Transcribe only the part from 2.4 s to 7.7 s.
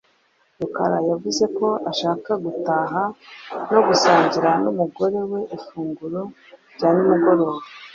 gutaha no gusangira n'umugore we ifunguro rya nimugoroba.